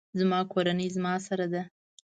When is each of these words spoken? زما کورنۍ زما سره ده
زما 0.19 0.39
کورنۍ 0.51 0.87
زما 0.95 1.13
سره 1.27 1.45
ده 1.53 1.61